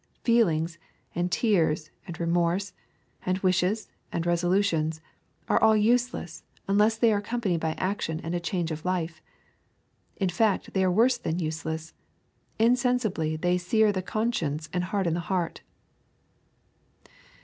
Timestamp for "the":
13.91-14.01, 15.13-15.19